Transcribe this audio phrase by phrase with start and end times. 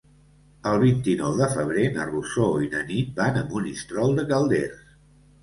[0.69, 4.91] El vint-i-nou de febrer na Rosó i na Nit van a Monistrol de Calders.